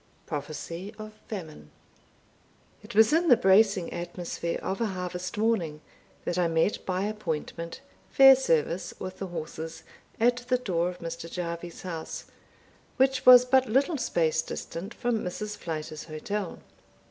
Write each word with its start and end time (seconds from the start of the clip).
Prophecy 0.25 0.95
of 0.97 1.13
Famine. 1.27 1.69
It 2.81 2.95
was 2.95 3.13
in 3.13 3.27
the 3.27 3.37
bracing 3.37 3.93
atmosphere 3.93 4.59
of 4.63 4.81
a 4.81 4.87
harvest 4.87 5.37
morning, 5.37 5.79
that 6.25 6.39
I 6.39 6.47
met 6.47 6.83
by 6.87 7.03
appointment 7.03 7.81
Fairservice, 8.09 8.95
with 8.99 9.19
the 9.19 9.27
horses, 9.27 9.83
at 10.19 10.37
the 10.37 10.57
door 10.57 10.89
of 10.89 11.01
Mr. 11.01 11.29
Jarvie's 11.31 11.83
house, 11.83 12.25
which 12.97 13.27
was 13.27 13.45
but 13.45 13.69
little 13.69 13.99
space 13.99 14.41
distant 14.41 14.91
from 14.91 15.19
Mrs. 15.19 15.55
Flyter's 15.55 16.05
hotel. 16.05 16.57